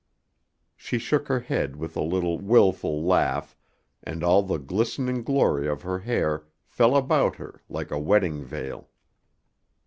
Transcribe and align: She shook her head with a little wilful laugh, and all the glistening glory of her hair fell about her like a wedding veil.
She 0.75 0.97
shook 0.97 1.27
her 1.27 1.41
head 1.41 1.75
with 1.75 1.95
a 1.95 2.01
little 2.01 2.39
wilful 2.39 3.03
laugh, 3.03 3.55
and 4.01 4.23
all 4.23 4.41
the 4.41 4.57
glistening 4.57 5.21
glory 5.21 5.67
of 5.67 5.83
her 5.83 5.99
hair 5.99 6.47
fell 6.65 6.95
about 6.97 7.35
her 7.35 7.61
like 7.69 7.91
a 7.91 7.99
wedding 7.99 8.43
veil. 8.43 8.89